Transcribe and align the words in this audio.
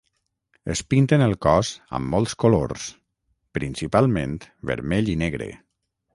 Es 0.75 0.79
pinten 0.93 1.23
el 1.25 1.35
cos 1.45 1.69
amb 1.97 2.09
molts 2.13 2.33
colors, 2.45 2.87
principalment 3.59 4.35
vermell 4.73 5.15
i 5.17 5.19
negre. 5.27 5.53